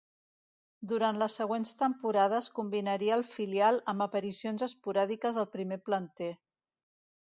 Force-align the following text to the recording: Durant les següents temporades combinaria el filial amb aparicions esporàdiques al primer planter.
Durant 0.93 1.19
les 1.23 1.35
següents 1.41 1.73
temporades 1.83 2.49
combinaria 2.61 3.19
el 3.21 3.27
filial 3.37 3.81
amb 3.95 4.09
aparicions 4.09 4.69
esporàdiques 4.73 5.43
al 5.45 5.51
primer 5.57 5.83
planter. 5.89 6.37